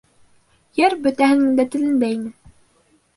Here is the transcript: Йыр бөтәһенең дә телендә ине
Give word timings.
Йыр 0.79 0.95
бөтәһенең 1.09 1.51
дә 1.59 1.65
телендә 1.75 2.09
ине 2.15 2.33